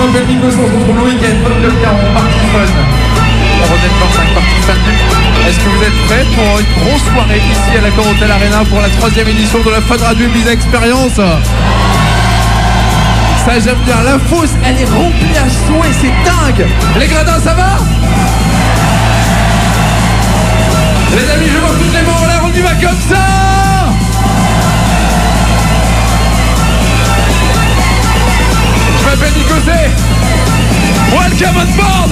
[0.00, 1.92] Donc le en.
[3.62, 4.64] On 5 parties.
[5.46, 8.80] Est-ce que vous êtes prêts pour une grosse soirée ici à la Corotel Arena pour
[8.80, 11.16] la troisième édition de la Fun Radio Ibiza Experience?
[13.44, 16.66] Ça j'aime bien, la fosse elle est remplie à souhait, c'est dingue.
[16.98, 17.76] Les gradins ça va?
[21.14, 23.39] Les amis je vois toutes les mains en l'air, on y va comme ça.
[29.10, 29.90] m'appelle Nicosé.
[31.12, 32.10] Welcome on board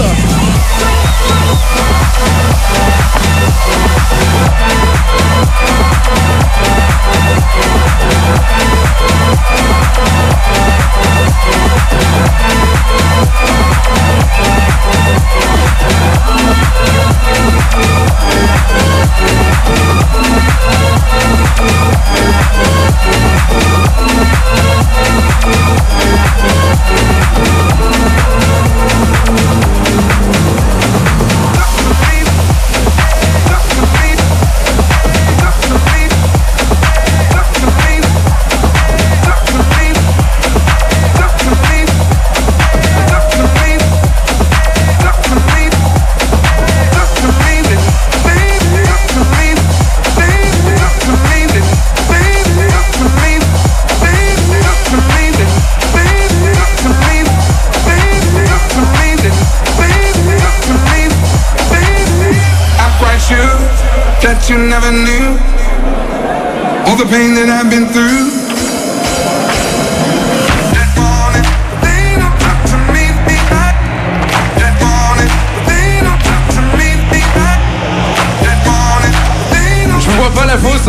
[80.38, 80.88] pas la fausse.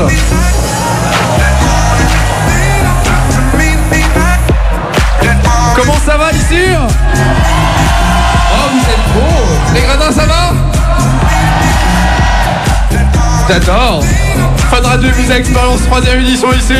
[5.76, 6.66] Comment ça va ici
[8.52, 10.54] Oh, vous êtes beaux Les gradins, ça va?
[13.48, 14.04] J'adore.
[14.70, 16.76] Fun Radio Music Balance 3ème édition ici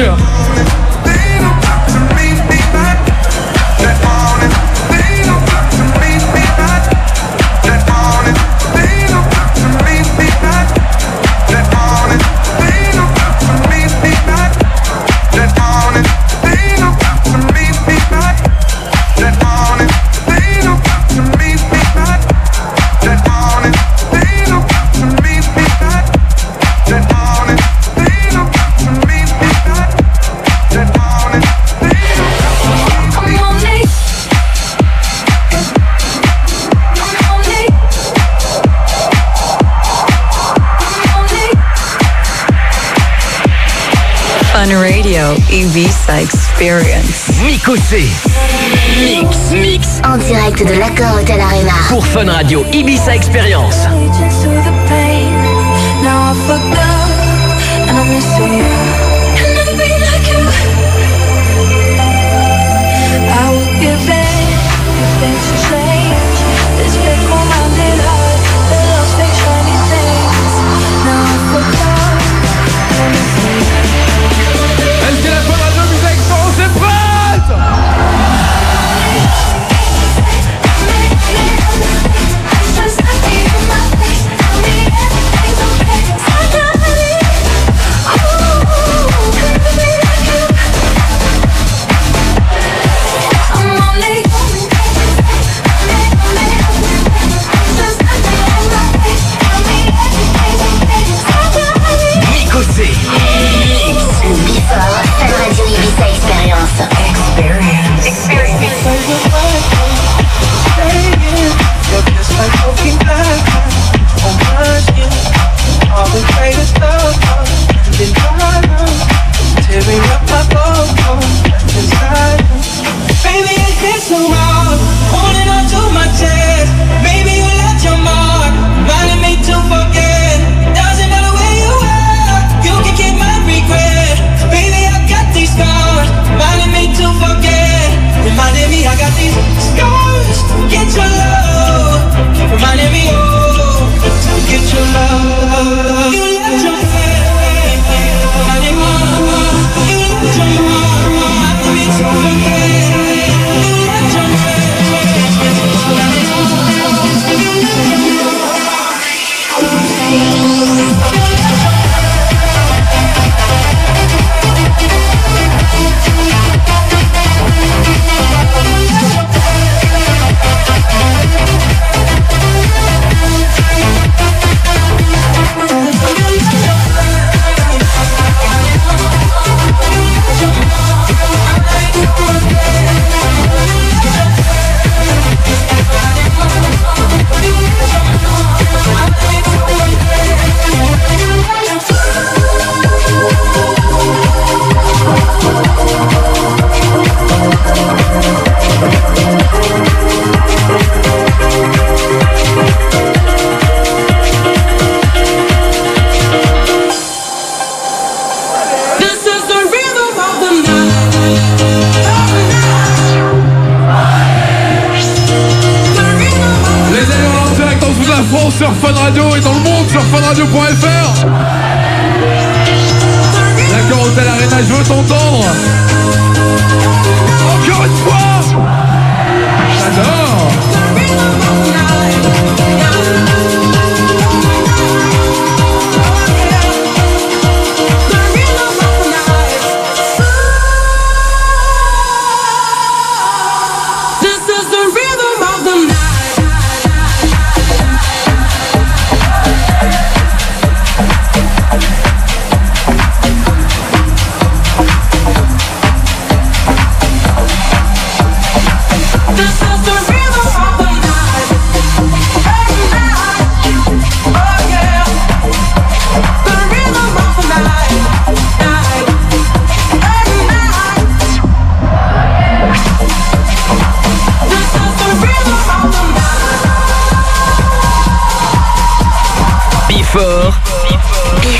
[44.70, 47.42] Fun Radio Ibiza Experience.
[47.44, 48.06] Miko C.
[49.02, 49.88] Mix, mix.
[50.04, 51.74] En direct de l'accord Hotel Arena.
[51.88, 53.88] Pour Fun Radio Ibiza Experience.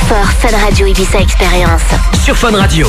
[0.10, 1.84] Fun Radio Ibiza Experience.
[2.26, 2.88] Sur Fun Radio.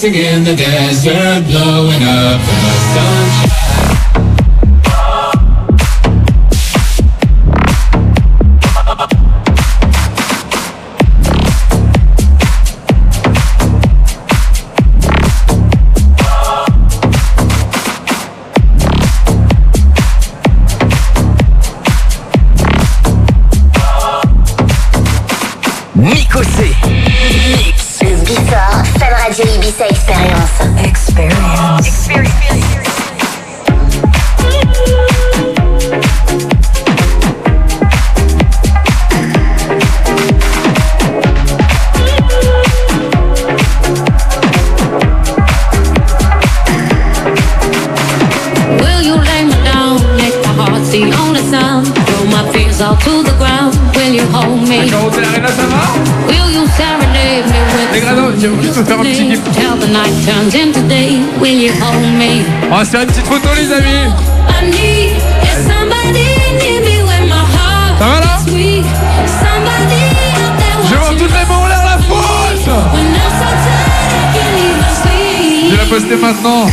[0.00, 3.50] dancing in the desert, blowing up the sunshine.
[25.94, 26.72] Nico C.
[27.52, 28.79] Mix in guitar.
[29.00, 30.60] Fun Radio Ibiza Experience.
[30.84, 31.86] Experience.
[31.88, 32.99] Experience.
[58.80, 59.40] nous faire un petit gif.
[62.70, 64.10] On va se petite photo, les amis.
[67.98, 68.38] Ça va là
[70.88, 72.70] Je vois toutes les mains en l'air, la fosse
[75.64, 76.66] Je vais la poster maintenant.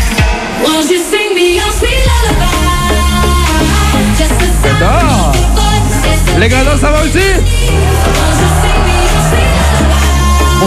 [6.39, 7.19] Les gars, ça va aussi?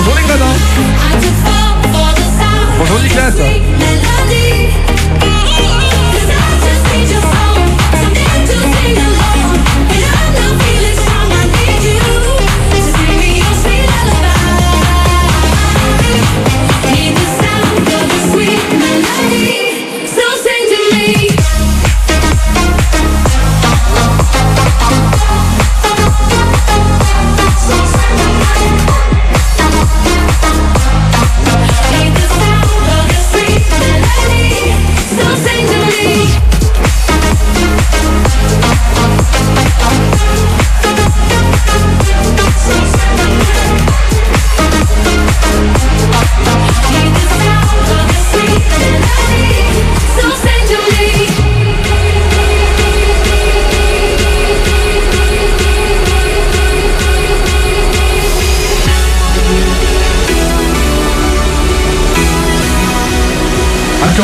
[0.00, 0.56] Bonjour les grenades
[2.78, 3.30] Bonjour Nicolas.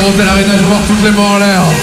[0.06, 1.75] monter l'arena, je vais voir tout le monde en l'air.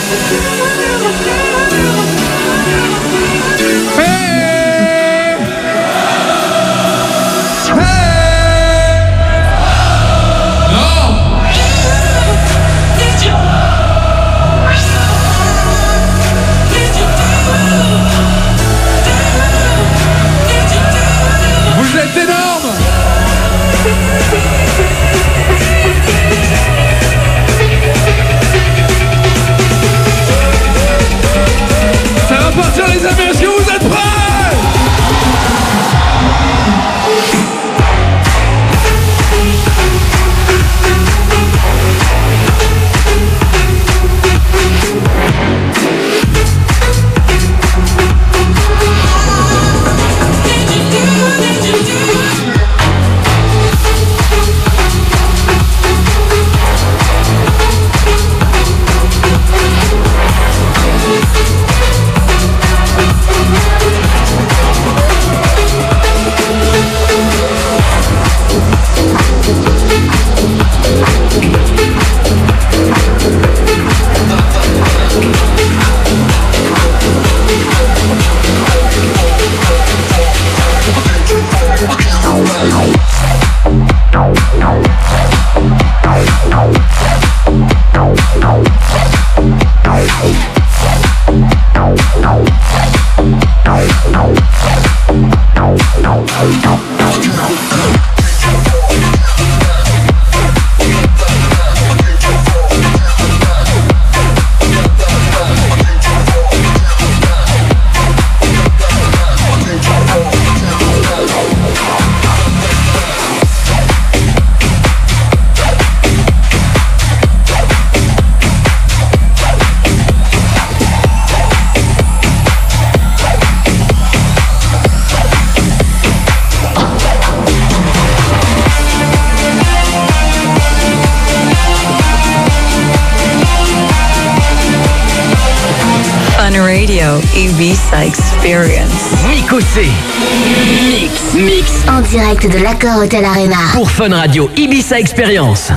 [139.54, 141.36] Mix.
[141.36, 141.72] Mix.
[141.88, 143.56] En direct de l'accord Hotel Arena.
[143.74, 145.68] Pour Fun Radio Ibiza Experience.
[145.68, 145.74] Je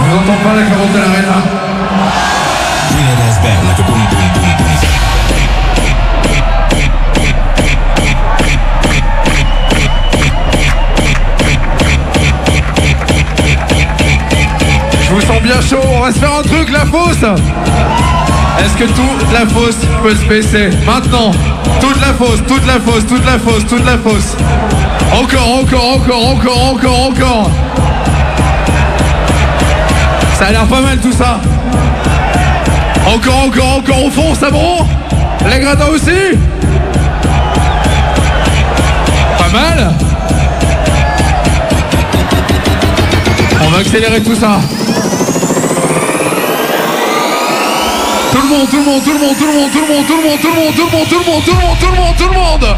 [0.00, 1.42] vous entends pas la Corotel Arena?
[2.92, 4.72] Bring that ass back like a boom, boom, boom, boom.
[15.02, 17.24] Je vous sens bien chaud, on va se faire un truc, la fosse
[18.58, 21.30] Est-ce que toute la fosse peut se baisser Maintenant?
[21.80, 24.36] Toute la fosse, toute la fosse, toute la fosse, toute la fosse.
[25.12, 27.50] Encore, encore, encore, encore, encore, encore.
[30.38, 31.40] Ça a l'air pas mal tout ça.
[33.06, 34.86] Encore, encore, encore au fond, ça bon
[35.50, 36.38] Les gradins aussi.
[39.38, 39.92] Pas mal.
[43.64, 44.60] On va accélérer tout ça
[48.52, 50.22] monde, tout le monde, tout le monde, tout le monde, tout le monde, tout le
[50.24, 51.96] monde, tout le monde, tout le monde, tout le monde, tout le monde, tout le
[51.96, 52.76] monde, tout le monde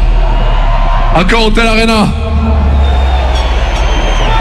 [1.15, 2.07] Encore Hotel Arena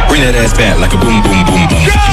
[0.08, 2.03] Bring that like a boom, boom, boom, boom.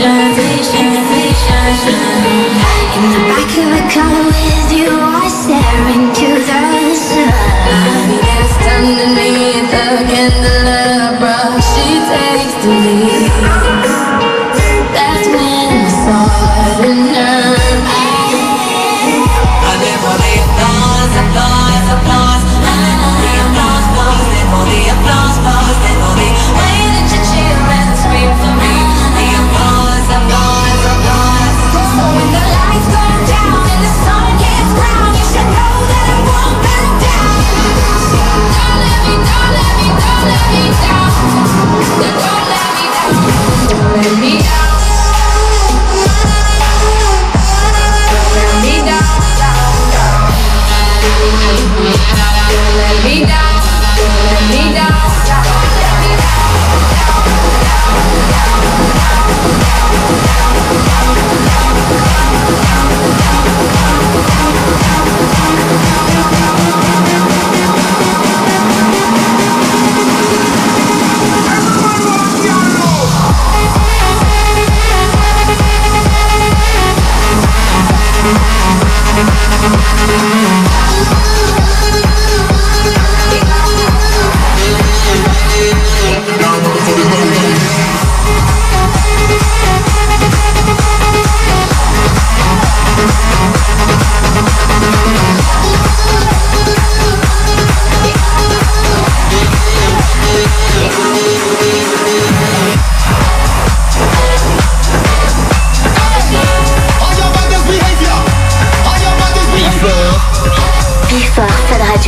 [0.00, 1.09] transition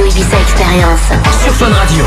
[0.03, 1.01] Radio Ibiza Experience.
[1.45, 2.05] Sur Fun Radio.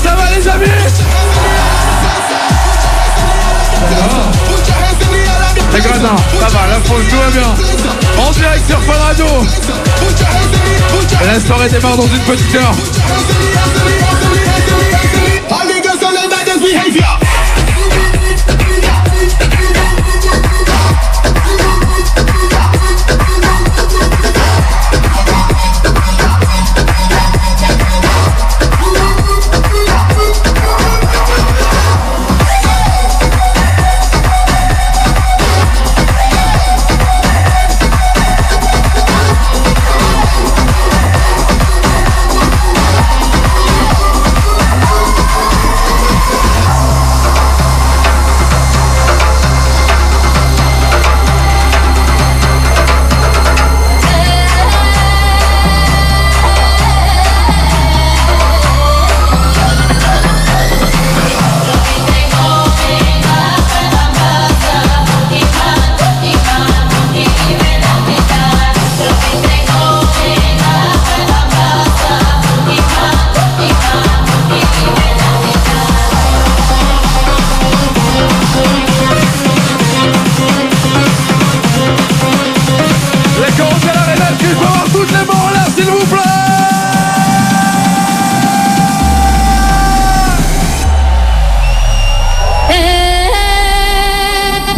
[0.00, 0.90] Ça va les amis
[7.08, 7.54] tout va bien.
[8.18, 9.26] En direct sur Fun Radio.
[11.26, 12.74] La soirée démarre dans une petite heure.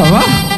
[0.04, 0.51] favor?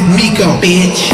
[0.00, 1.11] Miko, bitch.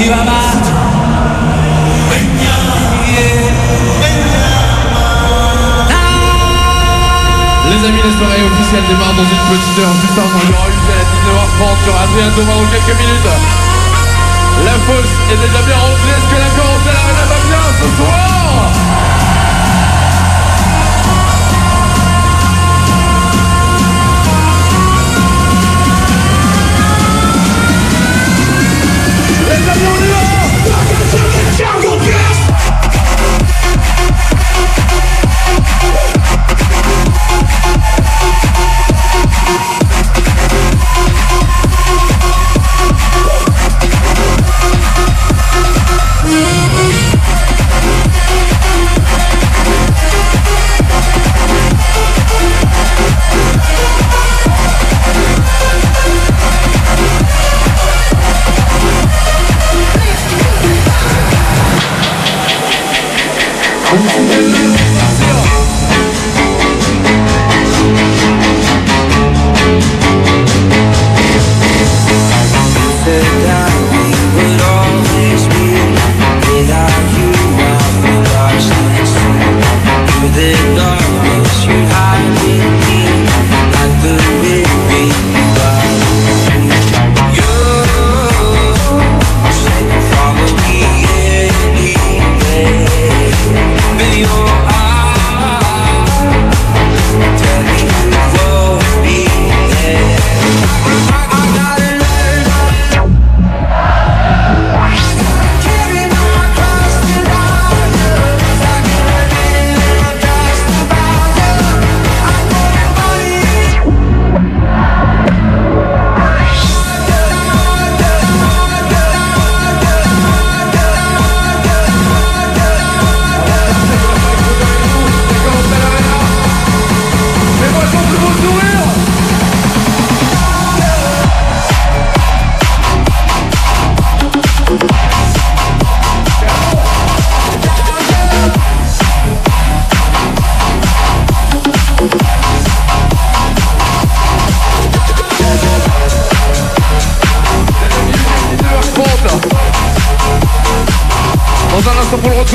[0.00, 0.08] Les
[7.84, 9.92] amis, la soirée officielle démarre dans une petite heure.
[10.00, 11.84] Juste avant, aura une à 19h30.
[11.84, 13.28] Il y aura Adrien Thomas dans quelques minutes.
[14.64, 16.16] La fosse est déjà bien remplie.
[16.16, 18.99] Est-ce que la Carousel Arena va bien ce soir?
[29.72, 30.19] Les amis,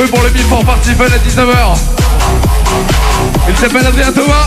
[0.07, 1.77] pour le Before Party Fun à 19h.
[3.49, 4.44] Il s'appelle Adrien Thomas.